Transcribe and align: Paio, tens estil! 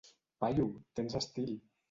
Paio, 0.45 0.65
tens 1.01 1.19
estil! 1.21 1.55